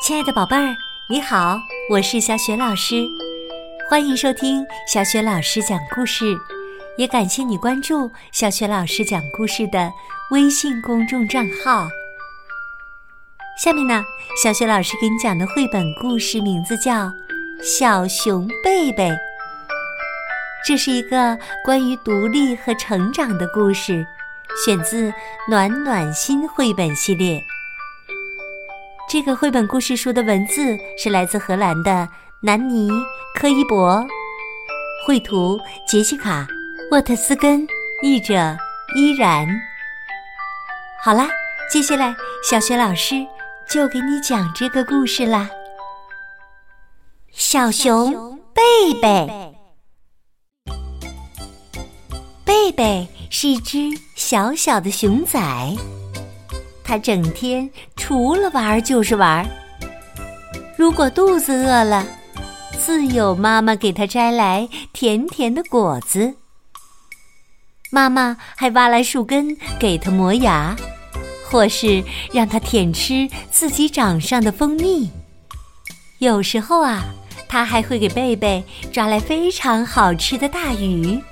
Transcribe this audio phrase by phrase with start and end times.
[0.00, 0.76] 亲爱的宝贝儿，
[1.08, 1.58] 你好，
[1.90, 3.04] 我是小雪老师，
[3.90, 6.38] 欢迎收听小雪老师讲故事，
[6.96, 9.92] 也感谢你关注小雪老师讲故事的
[10.30, 11.88] 微信公众账号。
[13.62, 14.02] 下面呢，
[14.42, 17.06] 小雪老师给你讲的绘本故事名字叫
[17.60, 19.10] 《小熊贝贝》，
[20.64, 24.06] 这是一个关于独立和成长的故事，
[24.64, 25.10] 选自
[25.50, 27.42] 《暖暖心》绘本系列。
[29.08, 32.06] 这个绘本故事书的文字是来自荷兰的
[32.42, 32.90] 南尼·
[33.34, 34.06] 科伊伯，
[35.06, 36.42] 绘图杰西卡·
[36.90, 37.66] 沃特斯根，
[38.02, 38.34] 译者
[38.94, 39.48] 依然。
[41.02, 41.26] 好啦，
[41.72, 42.14] 接下来
[42.48, 43.26] 小雪老师
[43.66, 45.48] 就给你讲这个故事啦。
[47.32, 48.62] 小熊贝
[49.00, 49.54] 贝，
[52.44, 55.40] 贝贝是一只小小的熊仔。
[56.88, 59.46] 他整天除了玩就是玩。
[60.74, 62.06] 如果肚子饿了，
[62.80, 66.34] 自有妈妈给他摘来甜甜的果子。
[67.90, 70.74] 妈妈还挖来树根给他磨牙，
[71.44, 75.10] 或是让他舔吃自己掌上的蜂蜜。
[76.20, 77.02] 有时候啊，
[77.46, 81.22] 他还会给贝贝抓来非常好吃的大鱼。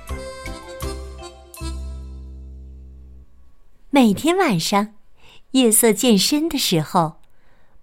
[3.89, 4.96] 每天晚上。
[5.57, 7.13] 夜色渐深的时候，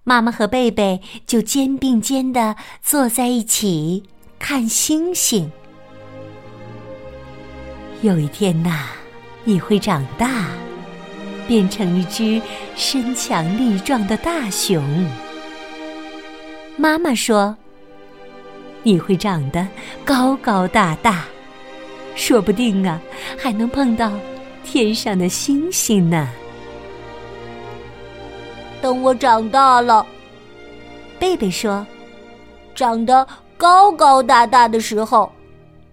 [0.04, 4.04] 妈妈和贝贝就肩并肩的坐在一起
[4.38, 5.50] 看星星。
[8.00, 8.90] 有一天呐，
[9.42, 10.46] 你会长大，
[11.48, 12.40] 变成一只
[12.76, 14.80] 身强力壮的大熊。
[16.76, 17.56] 妈妈说
[18.84, 19.66] ：“你会长得
[20.04, 21.24] 高高大大，
[22.14, 23.00] 说不定啊，
[23.36, 24.12] 还能碰到
[24.62, 26.30] 天上的星星呢。”
[28.84, 30.06] 等我长大了，
[31.18, 31.86] 贝贝说
[32.76, 33.26] ：“长得
[33.56, 35.32] 高高大大的时候，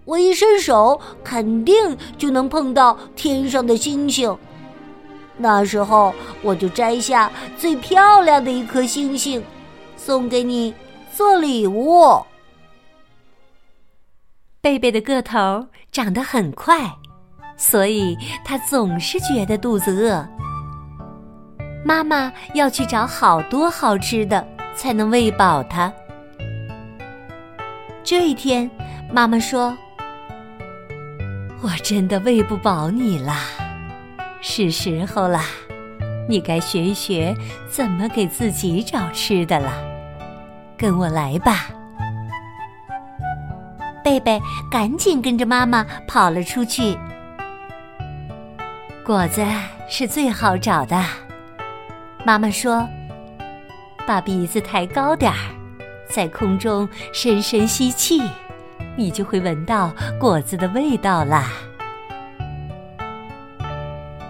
[0.04, 4.36] 我一伸手肯定就能碰到天上的星星。
[5.38, 9.42] 那时候我就摘下最漂亮的一颗星星，
[9.96, 10.74] 送给你
[11.14, 12.22] 做礼物。”
[14.60, 16.92] 贝贝的个头长得很快，
[17.56, 20.28] 所以他总是觉得肚子饿。
[21.84, 25.92] 妈妈要去找好多好吃的，才能喂饱它。
[28.04, 28.70] 这一天，
[29.12, 29.76] 妈妈说
[31.60, 33.40] ：“我真的喂不饱你啦，
[34.40, 35.44] 是时候啦，
[36.28, 37.34] 你该学一学
[37.68, 39.72] 怎么给自己找吃的了。
[40.76, 41.66] 跟我来吧。”
[44.04, 46.98] 贝贝赶紧跟着妈妈跑了出去。
[49.04, 49.44] 果子
[49.88, 51.00] 是最好找的。
[52.24, 52.88] 妈妈说
[54.06, 55.36] ：“把鼻子抬高点儿，
[56.08, 58.22] 在空中深深吸气，
[58.96, 61.50] 你就会闻到果子的味道啦。”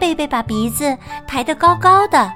[0.00, 2.32] 贝贝把鼻子抬得高高的，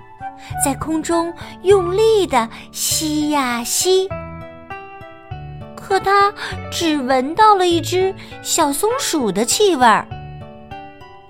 [0.63, 4.07] 在空中用力的吸呀吸，
[5.75, 6.31] 可他
[6.71, 10.07] 只闻到了一只小松鼠的气味儿。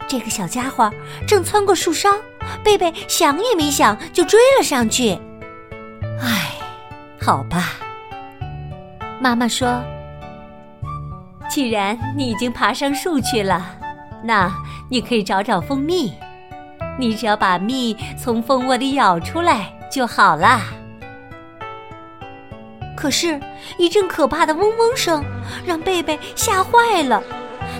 [0.09, 0.91] 这个小家伙
[1.29, 2.11] 正窜过树梢。
[2.65, 5.19] 贝贝想也没想就追了上去。
[6.21, 6.53] 唉，
[7.21, 7.73] 好吧。
[9.21, 9.83] 妈妈说
[11.49, 13.67] ：“既然你已经爬上树去了，
[14.23, 14.53] 那
[14.91, 16.13] 你可以找找蜂蜜。
[16.99, 20.61] 你只要把蜜从蜂窝里舀出来就好了。”
[22.97, 23.41] 可是，
[23.79, 25.23] 一阵可怕的嗡嗡声
[25.67, 27.23] 让贝贝吓坏了，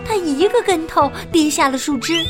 [0.07, 2.25] 他一个跟头跌下了树枝。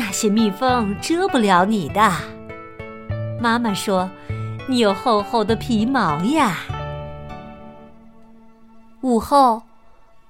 [0.00, 2.00] 那些蜜蜂蛰不了你的，
[3.38, 4.08] 妈妈说
[4.66, 6.56] ：“你有厚厚的皮毛呀。”
[9.04, 9.60] 午后，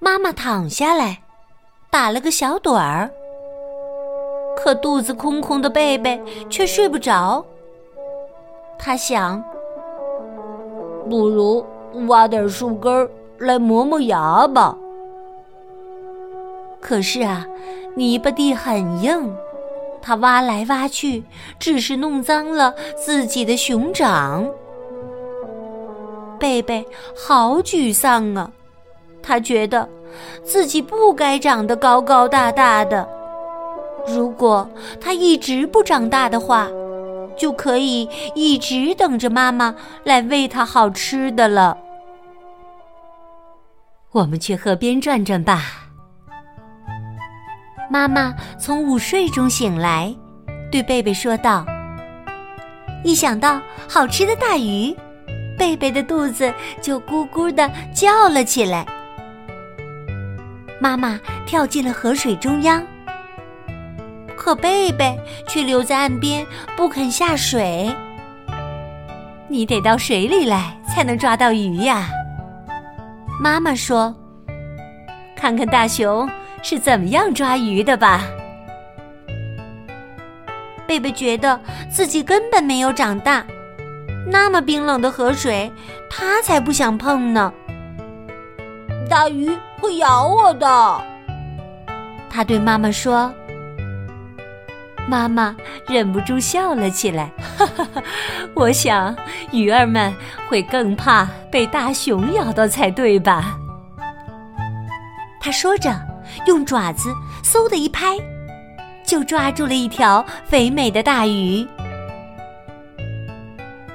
[0.00, 1.20] 妈妈躺下来，
[1.88, 3.08] 打了个小盹儿。
[4.56, 6.20] 可肚子空空的贝贝
[6.50, 7.46] 却睡不着。
[8.76, 9.40] 他想
[11.08, 11.64] ：“不如
[12.08, 13.08] 挖点树根
[13.38, 14.76] 来磨磨牙吧。”
[16.82, 17.46] 可是啊，
[17.94, 19.32] 泥巴地很硬。
[20.02, 21.24] 他挖来挖去，
[21.58, 24.48] 只是弄脏了自己的熊掌。
[26.38, 28.50] 贝贝好沮丧啊！
[29.22, 29.86] 他觉得
[30.42, 33.06] 自己不该长得高高大大的。
[34.08, 34.68] 如果
[34.98, 36.68] 他一直不长大的话，
[37.36, 39.74] 就可以一直等着妈妈
[40.04, 41.76] 来喂他好吃的了。
[44.12, 45.89] 我们去河边转转吧。
[47.92, 50.14] 妈妈从午睡中醒来，
[50.70, 51.66] 对贝贝说道
[53.02, 54.96] ：“一想到好吃的大鱼，
[55.58, 58.86] 贝贝的肚子就咕咕的叫了起来。
[60.80, 62.80] 妈妈跳进了河水中央，
[64.36, 66.46] 可贝贝却留在岸边
[66.76, 67.92] 不肯下水。
[69.48, 72.08] 你得到水里来才能抓到鱼呀，
[73.42, 74.14] 妈妈说。
[75.36, 76.28] 看看大熊
[76.62, 78.22] 是怎么样抓鱼的吧。
[80.86, 81.58] 贝贝觉得
[81.88, 83.44] 自己根本没有长大，
[84.26, 85.70] 那么冰冷的河水，
[86.10, 87.52] 他才不想碰呢。
[89.08, 91.00] 大鱼会咬我的，
[92.28, 93.32] 他对妈妈说。
[95.08, 95.56] 妈妈
[95.88, 98.02] 忍不住笑了起来，哈哈哈！
[98.54, 99.16] 我想
[99.50, 100.14] 鱼儿们
[100.48, 103.58] 会更怕被大熊咬到才对吧？
[105.40, 105.90] 他说着，
[106.46, 108.16] 用爪子嗖的一拍，
[109.04, 111.66] 就抓住了一条肥美的大鱼。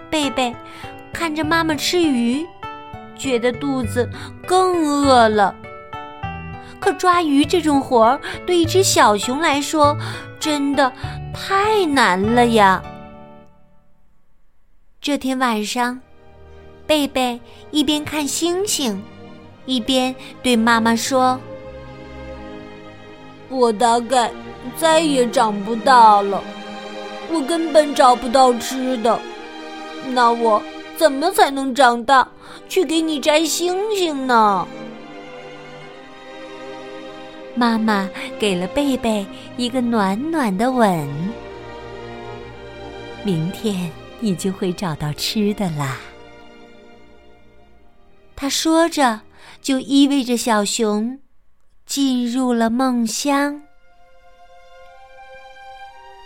[0.09, 0.55] 贝贝
[1.11, 2.45] 看着妈妈吃鱼，
[3.17, 4.09] 觉得肚子
[4.47, 5.55] 更饿了。
[6.79, 9.97] 可抓鱼这种活儿，对一只小熊来说，
[10.39, 10.91] 真的
[11.33, 12.81] 太难了呀。
[15.01, 15.99] 这天晚上，
[16.85, 17.39] 贝贝
[17.71, 19.01] 一边看星星。
[19.65, 21.39] 一边对妈妈说
[23.55, 24.29] ：“我大概
[24.75, 26.43] 再也长不大了，
[27.31, 29.19] 我根本找不到吃的。
[30.09, 30.61] 那我
[30.97, 32.27] 怎么才能长大，
[32.67, 34.67] 去给你摘星星呢？”
[37.55, 39.25] 妈妈给了贝贝
[39.55, 41.07] 一个暖暖的吻。
[43.23, 45.97] 明天你就会找到吃的啦。
[48.35, 49.21] 他说着。
[49.61, 51.17] 就意味着小熊
[51.85, 53.61] 进入了梦乡，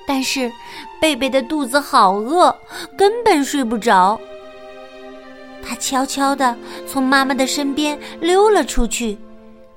[0.07, 0.51] 但是
[1.01, 2.55] 贝贝的肚子好饿，
[2.97, 4.19] 根本睡不着。
[5.61, 6.57] 他悄悄地
[6.87, 9.17] 从妈妈的身边溜了出去，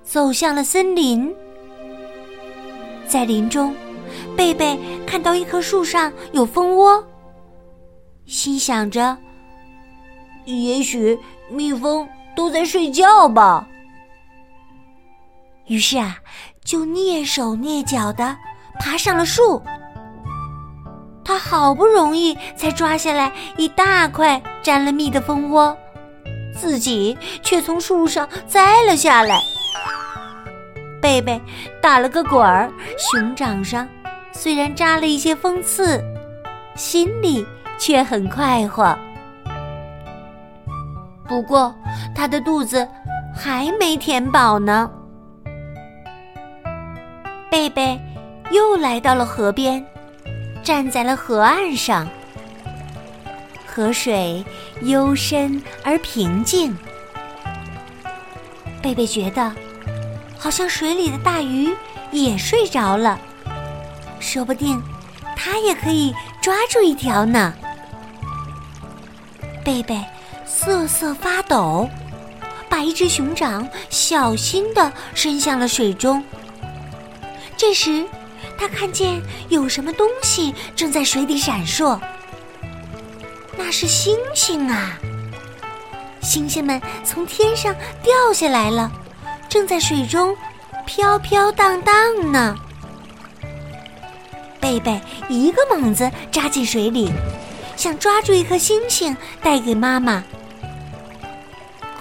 [0.03, 1.35] 走向了森林。
[3.07, 3.75] 在林中，
[4.37, 7.05] 贝贝看到一棵树上有蜂窝，
[8.25, 9.17] 心想着：
[10.45, 11.19] 也许
[11.51, 12.09] 蜜蜂。
[12.35, 13.69] 都在睡觉吧。
[15.67, 16.17] 于是啊，
[16.65, 18.37] 就蹑手蹑脚的
[18.81, 19.63] 爬上了树。
[21.25, 25.77] 他好不容易才抓下来一大块沾了蜜的蜂窝，
[26.53, 29.41] 自己却从树上栽了下来。
[31.01, 31.41] 贝贝
[31.81, 33.89] 打了个滚儿，熊掌上
[34.33, 36.03] 虽然扎了一些蜂刺，
[36.75, 37.47] 心里
[37.79, 38.97] 却很快活。
[41.29, 41.75] 不过，
[42.15, 42.87] 他的肚子
[43.35, 44.91] 还没填饱呢。
[47.53, 48.01] 贝贝
[48.51, 49.85] 又来到了河边，
[50.63, 52.09] 站在了河岸上。
[53.67, 54.43] 河水
[54.81, 56.75] 幽深而平静。
[58.81, 59.53] 贝贝觉得，
[60.39, 61.71] 好像水里的大鱼
[62.11, 63.21] 也睡着了，
[64.19, 64.83] 说不定
[65.37, 67.53] 他也可以抓住一条呢。
[69.63, 70.03] 贝贝。
[70.45, 71.89] 瑟瑟发抖，
[72.69, 76.23] 把一只熊掌小心地伸向了水中。
[77.63, 78.05] 这时，
[78.59, 81.97] 他看见有什么东西正在水底闪烁，
[83.57, 84.99] 那是星星啊！
[86.21, 88.91] 星星们从天上掉下来了，
[89.49, 90.37] 正在水中
[90.87, 92.57] 飘飘荡荡呢。
[94.59, 97.13] 贝贝一个猛子扎进水里，
[97.77, 100.25] 想抓住一颗星星带给妈妈。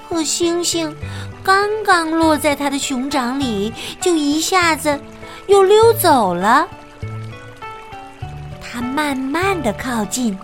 [0.10, 0.98] 可星星
[1.44, 5.00] 刚刚落在他的熊掌里，就一下子
[5.48, 6.68] 又溜走了。
[8.62, 10.38] 他慢慢的靠近，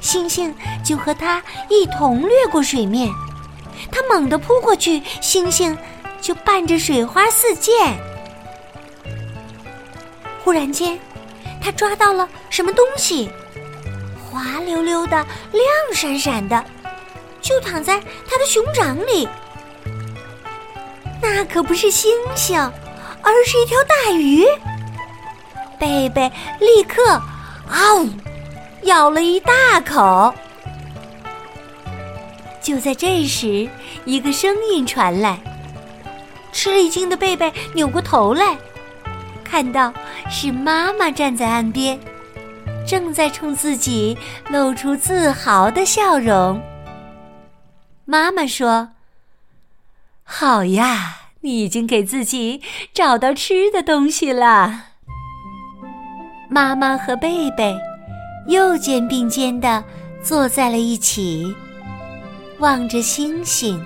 [0.00, 3.10] 星星就和他一同掠过水面。
[3.90, 5.76] 他猛地扑过去，星星
[6.20, 7.96] 就伴着水花四溅。
[10.44, 10.98] 忽然间，
[11.60, 13.30] 他抓到了什么东西，
[14.30, 15.16] 滑溜溜的，
[15.52, 16.64] 亮闪闪的。
[17.40, 17.98] 就躺在
[18.28, 19.26] 他的熊掌里，
[21.22, 22.60] 那可不是星星，
[23.28, 24.44] 而是一条大鱼。
[25.78, 27.02] 贝贝立刻
[27.68, 28.08] 啊呜
[28.82, 30.34] 咬了一大口。
[32.60, 33.68] 就在这时，
[34.04, 35.38] 一个声音传来，
[36.52, 38.56] 吃了一惊的贝贝扭过头来，
[39.44, 39.92] 看到
[40.28, 41.98] 是妈妈站在岸边，
[42.86, 44.18] 正在冲自己
[44.50, 46.60] 露出自豪的笑容。
[48.04, 48.90] 妈妈说
[50.24, 52.60] ：“好呀，你已经给自己
[52.92, 54.84] 找到吃的东西了。”
[56.50, 57.76] 妈妈和贝贝
[58.46, 59.84] 又肩并肩的
[60.22, 61.54] 坐在了一起，
[62.58, 63.80] 望着星星。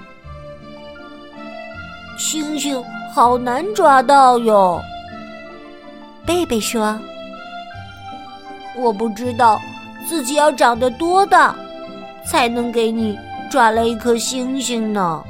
[2.17, 2.83] 星星
[3.13, 4.81] 好难抓到哟，
[6.25, 6.97] 贝贝说
[8.79, 9.61] ：“我不知道
[10.07, 11.57] 自己要长得多大，
[12.25, 13.19] 才能给你
[13.51, 15.25] 抓来一颗星星呢。”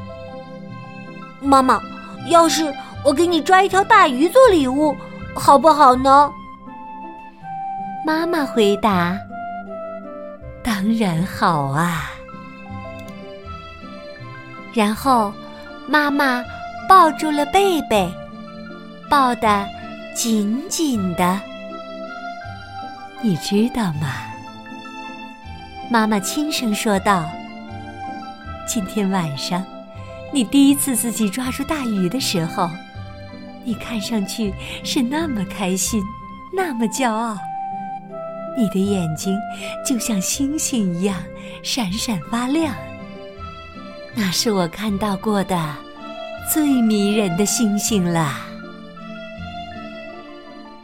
[1.40, 1.80] 妈妈，
[2.28, 2.72] 要是
[3.04, 4.96] 我给你抓一条大鱼做礼物，
[5.34, 6.30] 好不好呢？
[8.06, 9.16] 妈妈回答
[10.62, 12.10] ：“当然好啊。”
[14.74, 15.32] 然后，
[15.86, 16.42] 妈妈
[16.88, 18.10] 抱住了贝贝，
[19.08, 19.66] 抱得
[20.14, 21.40] 紧紧的。
[23.20, 24.08] 你知道吗？
[25.90, 27.28] 妈妈轻声说道
[28.66, 29.62] ：“今天晚上，
[30.32, 32.70] 你第一次自己抓住大鱼的时候，
[33.64, 36.02] 你看上去是那么开心，
[36.52, 37.36] 那么骄傲。”
[38.56, 39.34] 你的眼睛
[39.86, 41.16] 就像星星一样
[41.62, 42.74] 闪闪发亮，
[44.14, 45.74] 那是我看到过的
[46.52, 48.34] 最迷人的星星了。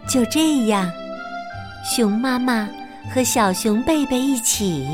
[0.08, 0.90] 就这样，
[1.84, 2.66] 熊妈妈
[3.14, 4.86] 和小熊贝贝一起，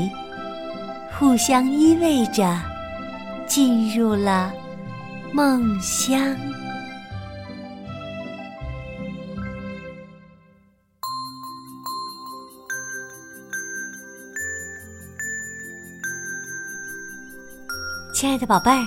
[1.17, 2.59] 互相依偎着，
[3.47, 4.51] 进入了
[5.33, 6.19] 梦乡。
[18.13, 18.85] 亲爱的宝贝儿，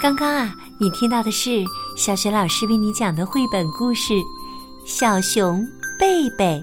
[0.00, 1.64] 刚刚啊，你听到的是
[1.96, 4.14] 小雪老师为你讲的绘本故事
[4.86, 5.66] 《小熊
[5.98, 6.62] 贝贝》。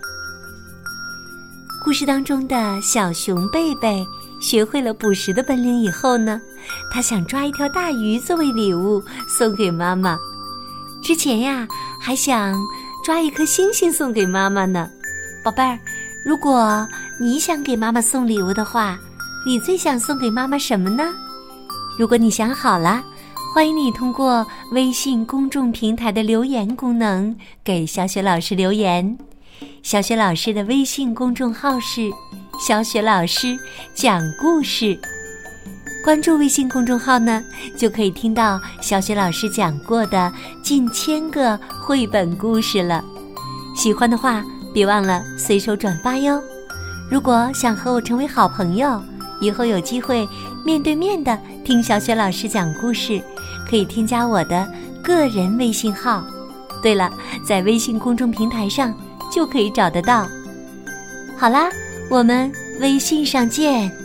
[1.84, 4.04] 故事当中的小熊贝贝
[4.46, 6.40] 学会了捕食的本领以后呢，
[6.94, 10.16] 他想抓一条大鱼作为礼物送给妈妈。
[11.04, 11.68] 之前呀，
[12.00, 12.56] 还想
[13.04, 14.88] 抓一颗星星送给妈妈呢。
[15.44, 15.80] 宝贝儿，
[16.24, 16.88] 如果
[17.20, 19.00] 你想给妈妈送礼物的话，
[19.48, 21.12] 你最想送给妈妈什么呢？
[21.98, 23.04] 如果你想好了，
[23.52, 29.18] 欢迎你通过微信公众平台的留言功能给小雪老师留言。
[29.82, 32.12] 小雪老师的微信公众号是
[32.58, 33.58] “小雪老师
[33.94, 34.98] 讲故事”，
[36.04, 37.44] 关注微信公众号呢，
[37.78, 40.32] 就可以听到小雪老师讲过的
[40.64, 43.04] 近千个绘本故事了。
[43.76, 44.44] 喜欢的话，
[44.74, 46.42] 别忘了随手转发哟。
[47.12, 49.02] 如果想和我成为好朋友，
[49.42, 50.28] 以后有机会
[50.66, 53.22] 面对面的听小雪老师讲故事，
[53.70, 54.68] 可以添加我的
[55.04, 56.24] 个人微信号。
[56.82, 57.12] 对了，
[57.46, 58.94] 在微信公众平台上
[59.32, 60.26] 就可以找得到。
[61.38, 61.70] 好啦，
[62.10, 64.05] 我们微信上见。